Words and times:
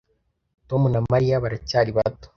Tom 0.69 0.81
na 0.93 0.99
Mariya 1.11 1.43
baracyari 1.43 1.91
bato 1.97 2.27